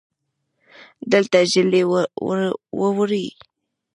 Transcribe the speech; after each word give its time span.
دلته 1.11 1.39
ژلۍ 1.51 1.83
ووري 2.79 3.25